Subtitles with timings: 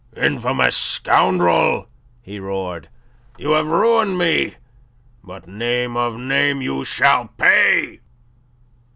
[0.17, 1.87] "Infamous scoundrel!"
[2.23, 2.89] he roared.
[3.37, 4.55] "You have ruined me!
[5.23, 7.99] But, name of a name, you shall pay!"